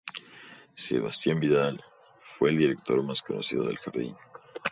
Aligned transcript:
Sebastián 0.73 1.39
Vidal 1.39 1.79
fue 2.39 2.49
el 2.49 2.57
director 2.57 3.03
más 3.03 3.21
conocido 3.21 3.65
del 3.65 3.77
jardín. 3.77 4.15